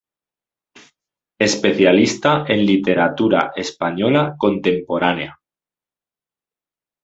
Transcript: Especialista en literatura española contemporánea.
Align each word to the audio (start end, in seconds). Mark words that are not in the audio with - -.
Especialista 1.47 2.45
en 2.47 2.65
literatura 2.65 3.51
española 3.55 4.33
contemporánea. 4.35 5.39